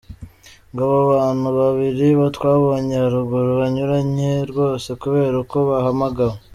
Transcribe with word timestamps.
Ngabo 0.73 0.95
ba 1.09 1.11
bantu 1.17 1.47
babiri 1.59 2.07
twabonye 2.35 2.95
haruguru 3.03 3.49
banyuranye 3.59 4.31
rwose 4.49 4.89
kubera 5.01 5.35
uko 5.43 5.57
bahamagawe. 5.69 6.37